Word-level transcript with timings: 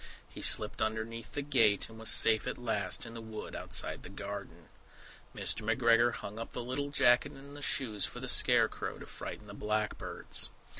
He 0.27 0.41
slipped 0.41 0.81
underneath 0.81 1.33
the 1.35 1.43
gate, 1.43 1.87
and 1.87 1.99
was 1.99 2.09
safe 2.09 2.47
at 2.47 2.57
last 2.57 3.05
in 3.05 3.13
the 3.13 3.21
wood 3.21 3.55
outside 3.55 4.01
the 4.01 4.09
garden. 4.09 4.69
Mr. 5.35 5.61
McGregor 5.63 6.11
hung 6.11 6.39
up 6.39 6.53
the 6.53 6.63
little 6.63 6.89
jacket 6.89 7.33
and 7.33 7.55
the 7.55 7.61
shoes 7.61 8.03
for 8.03 8.17
a 8.17 8.27
scare 8.27 8.67
crow 8.67 8.97
to 8.97 9.05
frighten 9.05 9.45
the 9.45 9.53
blackbirds. 9.53 10.49